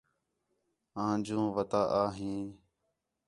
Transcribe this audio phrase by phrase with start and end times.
[1.03, 2.43] آں جوں وَتا آ ہیں